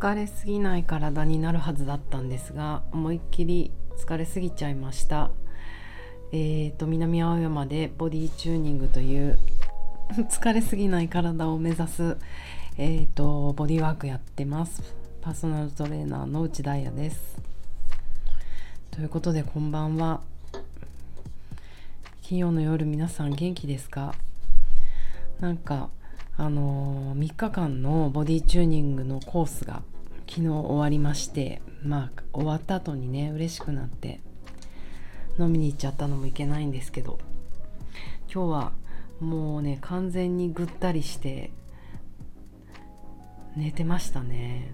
[0.00, 5.32] 疲れすぎない体になるはずだったんですが思いっきり疲れすぎちゃいました。
[6.30, 9.40] えーと南青山でボディチューニングという
[10.30, 12.16] 疲れすぎない体を目指す、
[12.76, 14.94] えーと、ボディワークやってます。
[15.20, 17.42] パーソナルトレーナーの内田彩です。
[18.92, 20.20] ということでこんばんは。
[22.22, 24.14] 金曜の夜皆さん元気ですか？
[25.40, 25.90] なんか
[26.40, 29.82] あのー、3日間のボディチューニングのコースが
[30.28, 34.20] 昨日終わりましてまあ終わった後にね嬉しくなって
[35.36, 37.18] 飲みに行っちゃったのもいけないんですけど
[38.32, 38.72] 今日は
[39.18, 41.50] もうね完全にぐったりして
[43.56, 44.72] 寝てましたね。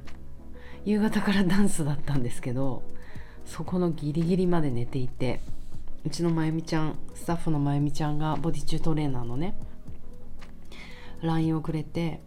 [0.85, 2.83] 夕方からダンスだったんですけど
[3.47, 5.41] そこのギリギリまで寝ていて
[6.05, 9.57] うちのまゆみちゃんスタッフのまゆみちゃんがボディチュートレーナーのね
[11.25, 12.21] LINE をくれて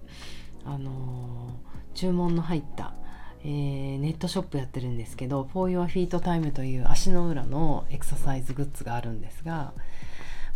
[0.65, 2.94] あのー、注文の入った、
[3.41, 9.73] えー、ネットショップやってるんですけど For Your Feet Time という足の裏のエクササイズグッズがあるんですが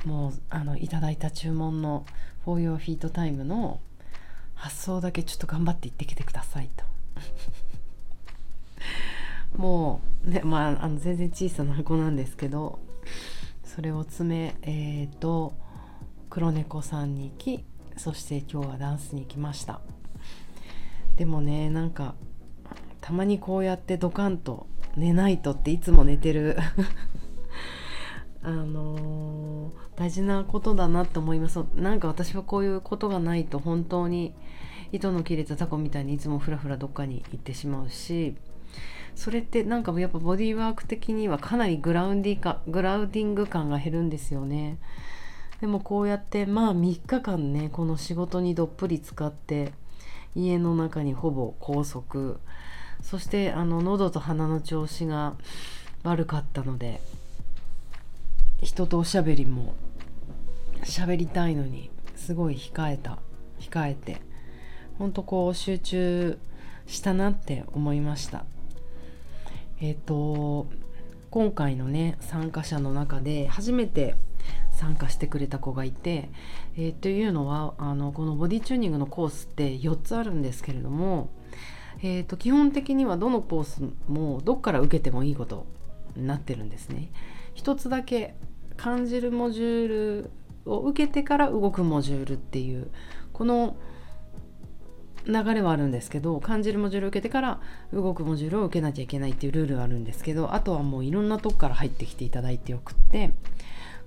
[0.05, 2.05] もうあのいただいた注文の
[2.43, 3.79] For Your Feet Time の
[4.55, 6.85] 発送だけちょっと頑張って行ってきてくださいと。
[9.57, 12.79] もうねまああの全然小さな子なんですけど
[13.63, 15.53] それを詰めえっ、ー、と
[16.29, 17.63] 黒猫さんに行き
[18.01, 19.79] そして今日はダンスに行きました。
[21.17, 22.15] でもねなんか
[22.99, 24.65] たまにこうやってドカンと
[24.97, 26.57] 寝ないとっていつも寝てる。
[28.41, 31.59] あのー、大事なことだなって思います。
[31.75, 34.33] なんか私はこういうことがないと本当に
[34.91, 38.35] 糸の切れたタコみたいにいつもフラフラどっかに行ってしまうし。
[39.13, 44.79] それってなんかやっぱボディーワーク的にはかなりグラウンディかグラウディング感が減るんですよね。
[45.61, 49.71] でもこうやってまあ3日間ねこの仕事にどっぷり使って
[50.35, 52.39] 家の中にほぼ拘束。
[53.01, 55.35] そしてあの喉と鼻の調子が
[56.03, 57.01] 悪かったので
[58.61, 59.73] 人とおしゃべりも
[60.83, 63.17] 喋りたいのにすごい控えた
[63.59, 64.21] 控えて
[64.99, 66.39] ほんとこう集中
[66.85, 68.45] したなって思いました。
[69.79, 70.67] えっ、と
[71.31, 74.15] 今回のね参加者の中で初めて
[74.81, 76.29] 参加してくれた子がいて、
[76.75, 81.29] えー、というのはあのこのボディチューニングのコースって4つあるんですけれども、
[82.01, 85.67] えー、と基本的にはどのコースもどっから受けてもいいこと
[86.15, 87.11] になってるんですね。
[87.53, 88.33] 一つだけ
[88.75, 90.31] 感じるモジュール
[90.65, 92.89] を受けてから動くモジュールっていう
[93.33, 93.75] この
[95.27, 97.59] 流れはあるんですけど感じるモジュールを受けてから
[97.93, 103.31] 動くモジュールを受けなきゃいけないっていうルールがあるんですけどあとはもういろんなとこから入ってきていただいてよくって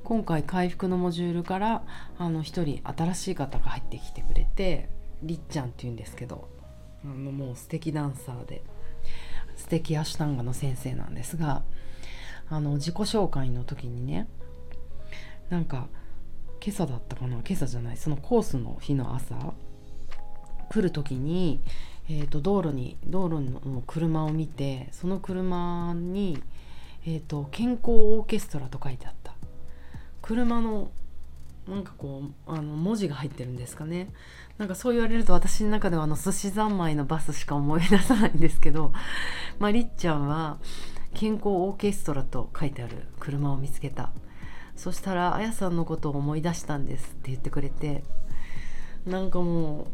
[0.05, 1.83] 今回回復のモジュールから
[2.19, 4.89] あの1人新しい方が入ってきてくれて
[5.23, 6.49] りっちゃんっていうんですけど。
[7.05, 8.63] あのもう素敵ダンサーで。
[9.57, 11.63] 素敵アシュタンガの先生なんですが
[12.49, 14.29] あの自己紹介の時にね
[15.49, 15.89] なんか
[16.65, 19.35] 今朝だったかな今朝じゃないそのコースの日の朝
[20.71, 21.61] 来る時に、
[22.09, 26.43] えーと、道路に道路の車を見てその車に、
[27.07, 29.24] えーと「健康オーケストラ」と書いてあった。
[30.25, 30.91] 車の
[31.69, 34.09] なんかこうあの文字が入ってるんですかね。
[34.57, 38.93] なんかそう言われると私の中ではあの寿司三昧のバスしか思い出さないんですけど、
[39.61, 40.59] まあ、りっちゃんは
[41.13, 44.13] 健康オーケストラと書いてある車を見つけた。
[44.77, 48.03] そしたら「あやさんのことを思い出したんです」って言ってくれて
[49.07, 49.87] なんかもう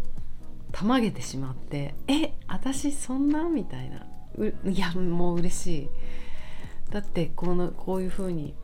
[0.72, 4.06] たまげてしまって「え私そんな?」みたいな。
[4.64, 5.90] いやもう嬉しい。
[6.90, 8.54] だってこのこういう風に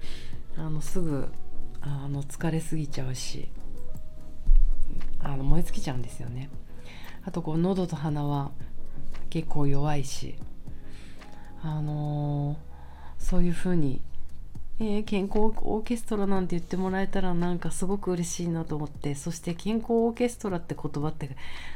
[0.57, 1.29] あにすぐ
[1.87, 3.49] あの疲れすぎちゃうし。
[5.21, 6.51] あの燃え尽きちゃうんですよね。
[7.25, 8.53] あとこう喉と鼻は
[9.31, 10.37] 結構弱いし。
[11.63, 12.57] あのー、
[13.19, 14.01] そういう風に
[14.79, 19.15] えー、健康オーケストラなんて言ってもらえたらなんかすごく嬉しいなと思って。
[19.15, 21.31] そして健康オーケストラって言葉って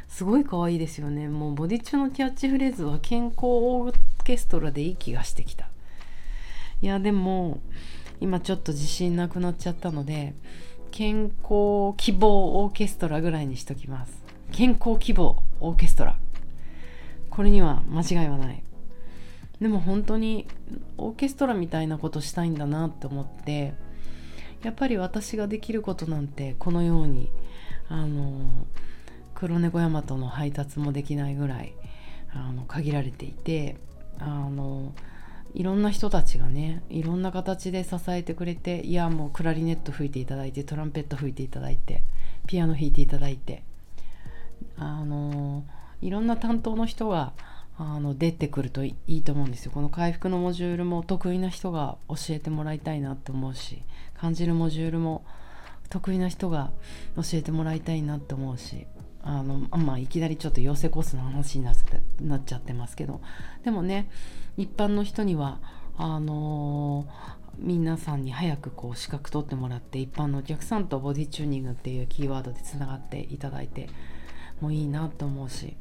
[0.07, 1.29] すごい可愛いですよね。
[1.29, 5.71] もうボディ中のキャッチフレーズは健康オーケストラでいい気がしてきた。
[6.83, 7.61] いやでも
[8.21, 10.35] 今ちょっと自信なくなっちゃったので
[10.91, 14.23] 健康希望オーケストラぐらいにしときます。
[14.53, 16.19] 健康希望オーケストラ。
[17.31, 18.63] これには間違いはない。
[19.61, 20.47] でも本当に
[20.97, 23.75] オーケストラみたいなことしたいんだなって思って
[24.63, 27.31] やっぱり私ができることなんてこのように
[27.89, 28.67] あの
[29.35, 31.75] 黒猫ヤマトの配達もできないぐらい
[32.33, 33.77] あの限られていて
[34.19, 34.95] あの
[35.55, 42.03] いろんな人たちがねいろんな形で支えてくれていやもうクラリネット吹いていただいてトランペット吹いていただいて
[42.47, 43.63] ピアノ弾いていただいて
[44.77, 45.65] あの
[46.01, 47.33] いろんな担当の人が
[47.77, 49.73] あの出てくるといいと思うんですよ。
[49.73, 53.83] この回復のモジュールも得意な人が教えてもらいたいなって思うし
[54.15, 55.25] 感じるモジュールも
[55.89, 56.73] 得意な人が
[57.17, 58.87] 教えてもらいたいなって思うし。
[59.23, 61.73] あのまあいきなりちょっと養成コースの話にな
[62.23, 63.21] なっちゃってますけど。
[63.65, 64.09] でもね
[64.57, 65.61] 一般の人には
[65.97, 67.09] あのー、
[67.59, 73.89] 皆さんに早くこう資格取ってもらって一般のお客さんとボディチューニングっていうキーワードでつながっていただいて
[74.61, 75.77] もいいなと思うし。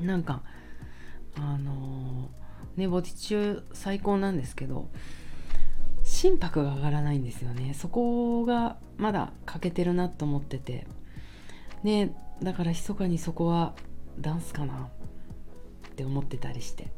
[0.00, 0.42] なんか
[1.36, 2.30] あの、
[2.76, 4.88] ねボディ中最高なんですけど
[6.02, 7.74] 心拍が上がらないんですよね。
[7.74, 10.86] そこがまだ欠けてるなと思ってて。
[11.84, 13.74] ねだから密かにそこは
[14.18, 16.88] ダンスかなって思ってたりして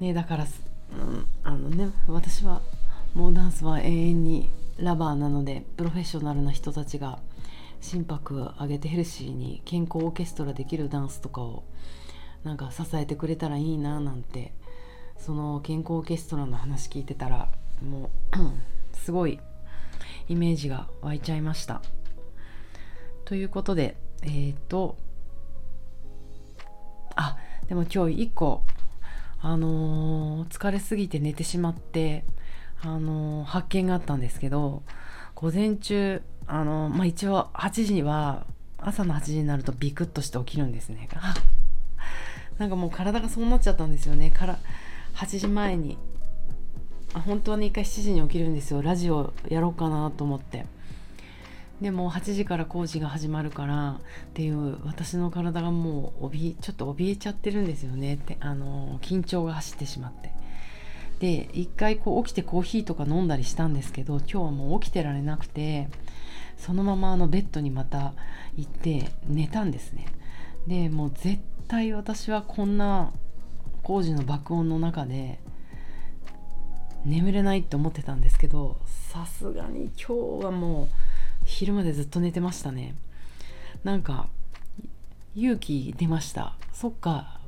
[0.00, 2.62] ねだから、うん、あのね私は
[3.14, 7.18] もうダンスは永遠にラバーなのでプロフェッショナルな人たちが
[7.80, 11.64] 心拍を上げてヘルシーに健康オーケストラできるダンスとかを
[12.44, 14.52] なんか支えてくれたらいいななんて
[15.18, 17.50] その健康オーケストラの話聞いてたら
[17.82, 18.10] も
[18.94, 19.40] うすごい
[20.28, 21.82] イメージが湧いちゃいました。
[23.28, 24.96] ということでえっ、ー、と
[27.14, 27.36] あ
[27.68, 28.62] でも今日1個
[29.42, 32.24] あのー、疲れすぎて寝てしまって
[32.80, 34.82] あのー、発見があったんですけど
[35.34, 38.46] 午前中あのまあ一応8時には
[38.78, 41.06] 朝の8時になるとビクッとして起きるんですね。
[42.56, 44.30] なんかもう体がそうなっちゃったんですよね。
[44.30, 44.58] から
[45.16, 45.98] 8時前に
[47.12, 48.80] あ本当はね一回7時に起きるんですよ。
[48.80, 50.64] ラジオやろうかなと思って。
[51.80, 58.14] でも8時から工事が始まるからっていう私の体がもう怯ちょっと怯えちゃってるんですよね。
[58.14, 60.32] ってあの緊張が走ってしまって。
[61.20, 65.88] で一回こう起きてコーヒーとか飲んだりしたんですけど今日はもう起きてられなくて
[66.56, 68.14] そのままあのベッドにまた
[68.56, 70.06] 行って寝たんですね。
[70.66, 73.12] でもう絶対私はこんな
[73.82, 75.40] 工事の爆音の中で
[77.04, 80.88] 眠れないって思ってたんですけどさすがに今日はもう
[81.48, 82.94] 昼までずっと寝てましたね。
[83.82, 84.28] なんか
[85.34, 86.54] 勇気出ました。
[86.72, 87.40] そっか。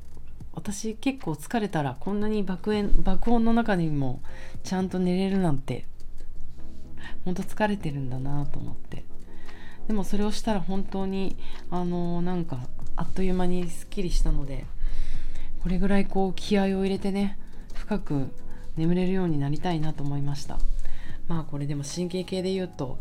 [0.53, 4.21] 私結構疲れたらこんなに爆炎爆音の中にも
[4.65, 5.87] ちゃんと寝れるなんて
[7.25, 9.05] ほんと疲れてるんだなと思って。
[9.87, 11.37] でもそれをしたら本当に
[11.71, 12.61] あのなんか
[12.97, 14.65] あっという間にすっきりしたので
[15.63, 17.39] これぐらいこう気合を入れてね
[17.75, 18.29] 深く
[18.77, 20.59] 眠れるようになりたいなと思いました。
[21.31, 22.99] まあこれでも神経系で言うと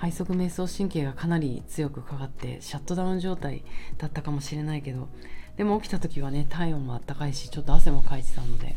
[0.00, 3.64] 背側瞑想神経がかなり強くかかってシャットダウン状態
[3.98, 5.08] だったかもしれないけど
[5.56, 8.76] でも起きた時はね体温もあったかいしちょっと汗もかいてたので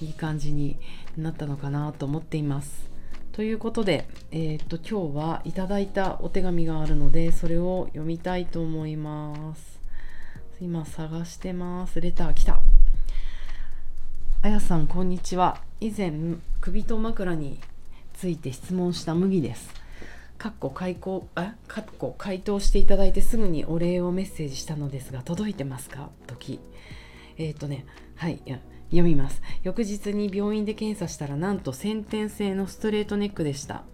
[0.00, 0.78] いい感じに
[1.16, 2.88] なったのかなと思っています。
[3.32, 9.80] ということで、えー、っと今日はいただいたお手紙があるのでそれを読みたいと思います。
[10.60, 12.00] 今探してます。
[12.00, 12.60] レター来た。
[14.42, 15.60] あやさんこんにちは。
[15.80, 16.12] 以前
[16.60, 17.58] 首と枕に
[18.16, 19.70] ついて質問した麦です。
[20.38, 26.10] かっこ開口あかっこ回答していただいてすぐにお礼をメッセージしたのですが届いてますか？
[26.26, 26.60] 時。
[27.36, 27.84] えっ、ー、とね
[28.16, 28.40] はい
[28.90, 29.42] 読みます。
[29.62, 33.84] 翌日に病院で検査したらなんと先天性のストレートネックでした。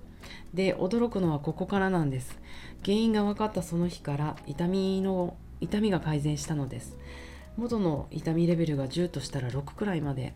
[0.55, 2.39] で驚くのはここからなんです。
[2.85, 6.97] 原因が分かったその日から痛みの痛みが改善したのです。
[7.57, 10.35] 元の痛みレベルが10としたら6くらいまで。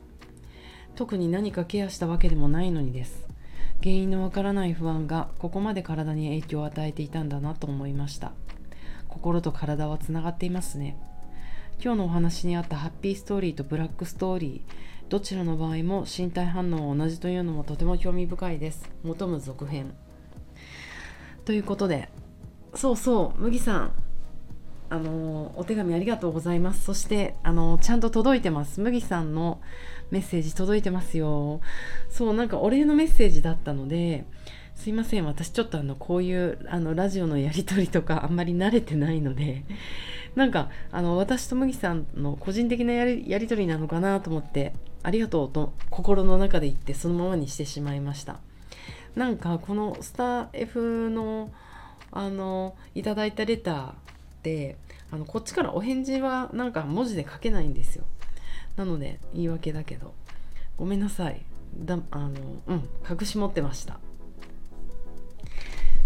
[0.96, 3.25] 特に何かケアしたわけでもないのにです。
[3.80, 8.32] 原因のわからない不安がここまで体に影響を与えていたんだなと思いました。
[9.08, 10.98] 心と体はつながっていますね。
[11.82, 18.90] 今日のお話にあったハッピーストーリーとブラックストーリーどちらの場合も身体反応は同じというのもとても興味深いです。
[19.02, 19.94] 求む続編。
[21.44, 22.08] ということで
[22.74, 24.05] そうそう麦さん。
[24.90, 26.84] あのお手紙ありがとうございます。
[26.84, 28.80] そしてあのちゃんと届いてます。
[28.80, 29.60] 麦さんの
[30.10, 31.60] メッセージ届いてますよ。
[32.08, 34.24] そうなんかお礼のメッセージだったので
[34.74, 35.24] すいません。
[35.24, 39.64] 私ちょっとあのこういうあのラジオのやり取りとかあんまり慣れてないので
[40.34, 48.40] なんかあの私と麦さんの個人的なやりやり取りなのかなと思ってありがとうと心の中で言ってそのままにしてしまいました。
[49.14, 51.50] なんかこのスター F の
[52.12, 53.92] あのいただいたレター
[54.46, 54.76] って
[55.10, 58.04] あのこっちからお返事はなんか文字で書けないんですよ。
[58.76, 60.14] なので言い訳だけど。
[60.76, 61.42] ごめんなさい。
[61.76, 62.34] だあの
[62.66, 63.98] うん隠し持ってました。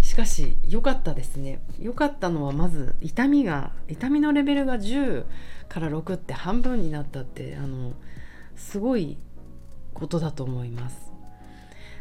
[0.00, 1.60] しかし良かったですね。
[1.78, 5.26] 良かったのはまず痛みが痛みのレベルが10
[5.68, 7.92] から6って半分になったってあの
[8.56, 9.18] すごい
[9.92, 11.12] ことだと思います。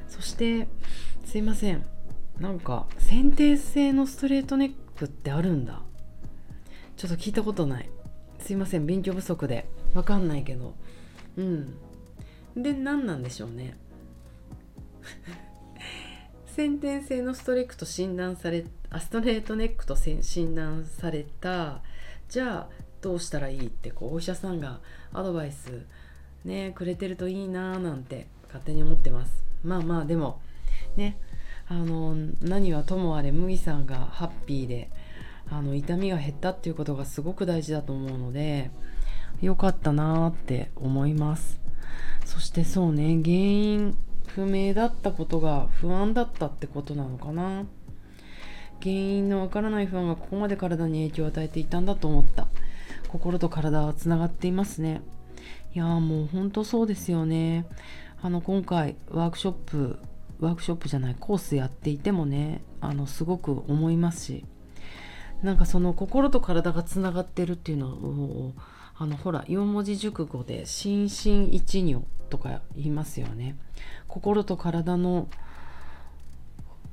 [0.07, 0.67] そして
[1.25, 1.85] すいません。
[2.39, 5.81] なんか先天性のストレートネックってあるんだ。
[6.99, 7.89] ちょっと聞いたことない。
[8.41, 9.69] すいません勉強不足で。
[9.93, 10.75] 分かんないけど。
[11.37, 11.77] うん。
[12.57, 13.77] で何なんでしょうね。
[16.45, 21.81] 先天性のストレックと診断されあストレートネックと診断された。
[22.27, 24.81] じゃあどうしたらいいってこうお医者さんが
[25.13, 25.85] アドバイス
[26.43, 29.45] ねくれてるといいなーなんて勝手に思ってます。
[29.63, 30.41] まあまあでも
[30.97, 31.17] ね。
[31.71, 34.89] あの何はともあれ麦さんがハッピーで
[35.51, 38.71] あの痛みが減ったっていうことがすごく大事だと思うので
[39.41, 41.59] 良かったなーって思います。
[42.25, 47.65] そしてそうね原因不明だったことが不安だったってことなのかな。
[48.81, 52.47] 原因のわからない不安がここまで体に影響を与えていたんだと思った。
[53.07, 55.01] 心と体はつながっていますね。
[55.73, 57.65] いやーもうほんとそうですよね。
[58.21, 59.99] あの今回ワークショップ
[60.39, 64.45] ワークショップじゃないコースやっていてもねあのすごく思いますし。
[65.43, 68.53] なんかその心と体がつながってるっていうのを
[68.97, 73.55] あのほら4文字熟語で「心身一如」とか言いますよね。
[74.07, 75.27] 心と体の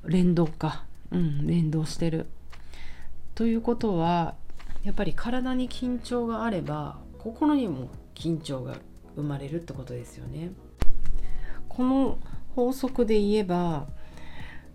[0.05, 0.85] 連動か。
[1.11, 2.27] うん連動してる。
[3.35, 4.35] ということは
[4.83, 8.77] やっぱり体に緊張があれば心にも緊張が
[9.15, 10.53] 生まれるってことですよね。
[11.69, 12.19] この
[12.55, 13.87] 法則で言えば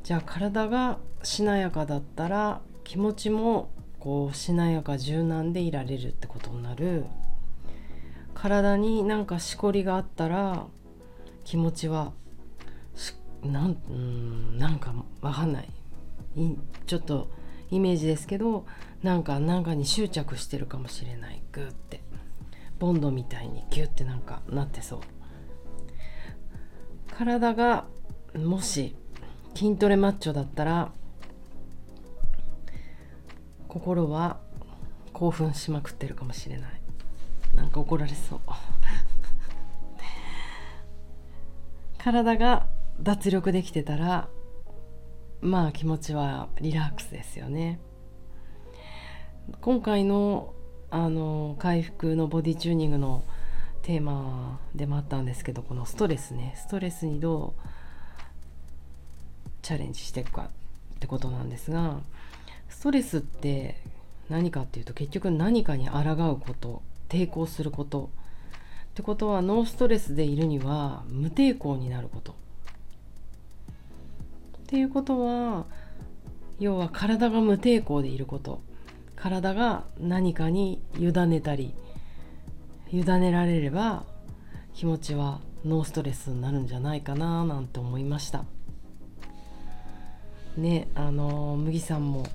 [0.04, 3.70] じゃあ体がしなやかだったら気持ちも
[4.02, 7.06] こうしなやか柔軟でいられるってことになる。
[8.34, 10.66] 体になんかしこりがあったら
[11.46, 12.12] 気持ちは
[13.44, 15.70] なんうんなんかわかんない
[16.86, 17.30] ちょっと
[17.70, 18.66] イメージですけど
[19.02, 21.42] なんかなんかに執着してるかもしれない。
[21.54, 22.02] グーって。
[22.78, 25.00] ボンドみたいにギュッてなんかなってそう。
[27.16, 27.86] 体が
[28.36, 28.98] もし
[29.56, 30.92] 筋トレマッチョだったら
[33.72, 34.38] 心は
[35.14, 36.82] 興奮しまくってるかもしれない。
[37.56, 38.40] なんか怒られそう。
[41.98, 42.68] 体が
[43.00, 44.28] 脱力できてたら
[45.40, 47.80] まあ気持ちはリラックスですよね。
[49.62, 50.54] 今回の
[50.90, 53.24] あの回復のボディチューニングの
[53.84, 56.56] テーマでもあったんですけどこのストレスね。
[56.58, 57.62] ストレスにどう
[59.62, 60.50] チャレンジしていくか
[60.96, 62.02] ってことなんですが
[62.72, 63.76] ストレスって
[64.30, 66.00] 何かっていうと結局何かに抗
[66.32, 68.10] うこと抵抗すること
[68.92, 72.32] ってことはノーストレスでいるには無抵抗になること。
[72.32, 72.36] っ
[74.68, 75.66] ていうことは
[76.60, 78.62] 要は体が無抵抗でいること。
[79.16, 81.76] 体が何かに委ねたり
[82.92, 84.04] 委ねられれば
[84.74, 88.46] 気持ちはノーストレスになるんじゃないかななんて思いました。
[90.58, 92.26] ねあの麦さんも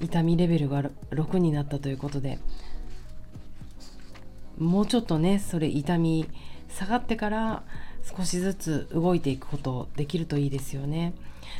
[0.00, 2.38] 痛みレベルが6になったということで
[4.58, 6.28] もうちょっとねそれ痛み
[6.68, 7.62] 下がってから
[8.16, 11.14] 少しずつ動いていくことできるといいですよね。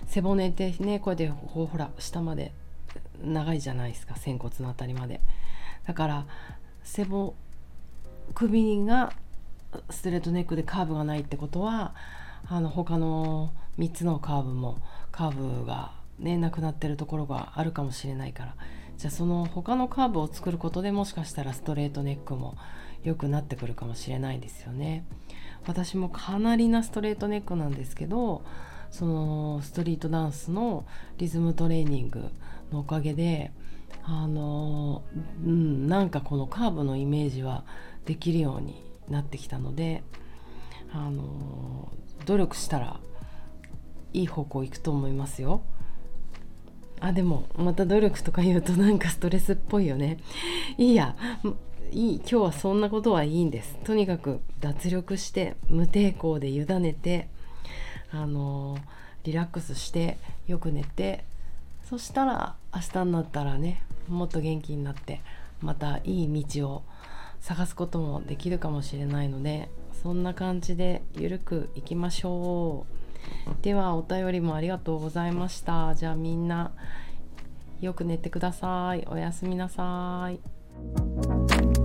[0.07, 2.53] 背骨ってねこうやってほら下まで
[3.23, 5.21] 長いじゃないですか仙骨の辺りまで。
[5.87, 6.27] だから
[6.85, 7.33] 背骨
[8.35, 9.13] 首が
[9.91, 11.95] ストレートネックでカーブがないってことは
[12.49, 14.79] あの他の3つのカーブも
[15.17, 18.57] カーブがねなくなってるところがあるかもしれないから
[18.99, 22.57] じゃあその他のカーブを作ることでもしかしたらストレートネックも
[23.03, 25.07] 良くなってくるかもしれないですよね。
[25.67, 28.43] 私もかなりなストレートネックなんですけど
[28.91, 30.85] そのストリートダンスの
[31.19, 32.31] リズムトレーニング
[32.71, 33.53] のおかげで
[34.05, 35.03] あの
[35.45, 37.65] うんなんかこのカーブのイメージは
[38.05, 40.03] できるようになってきたので
[40.93, 41.91] あの
[42.27, 43.01] 努力したら
[44.17, 45.63] いい方向行くと思いますよ。
[47.01, 50.19] あでもまた努力とか言うとなんかストレスっぽいよね。
[50.79, 51.15] いいや
[51.93, 57.29] いい今日はそんなことはいいんですとにかく脱力して無抵抗で委ねて
[58.11, 58.79] あの
[59.25, 61.25] リラックスしてよく寝て
[61.89, 65.21] そしたら明日になったらねもっと元気になって
[65.61, 66.83] またいい道を
[67.41, 69.69] 探すこともできるかもしれないので
[70.03, 73.06] そんな感じでゆるくいきましょう
[73.63, 75.95] ではお便りもありがとうございました。
[75.95, 76.73] じゃあみんな
[77.81, 79.07] よく寝てください。
[79.11, 80.41] おやすみなさい。
[81.49, 81.76] thank you